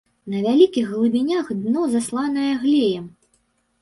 [0.35, 3.05] На вялікіх глыбінях дно засланае глеем.